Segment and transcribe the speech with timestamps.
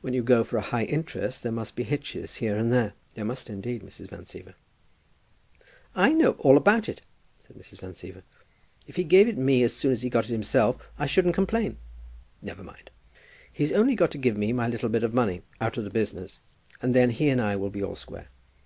[0.00, 2.94] When you go for high interest, there must be hitches here and there.
[3.12, 4.08] There must, indeed, Mrs.
[4.08, 4.54] Van Siever."
[5.94, 7.02] "I know all about it,"
[7.40, 7.78] said Mrs.
[7.78, 8.22] Van Siever.
[8.86, 11.76] "If he gave it me as soon as he got it himself, I shouldn't complain.
[12.40, 12.88] Never mind.
[13.52, 16.38] He's only got to give me my little bit of money out of the business,
[16.80, 18.28] and then he and I will be all square.